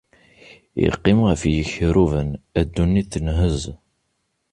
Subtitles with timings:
[0.87, 2.29] Iqqim ɣef yikerruben,
[2.65, 3.63] ddunit tenhezz.